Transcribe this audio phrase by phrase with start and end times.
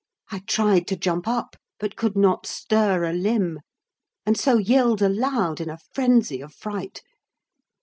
[0.31, 3.59] I tried to jump up; but could not stir a limb;
[4.25, 7.03] and so yelled aloud, in a frenzy of fright.